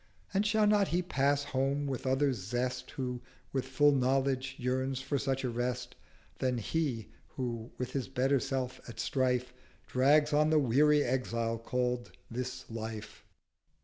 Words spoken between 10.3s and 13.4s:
on the weary Exile call'd This Life?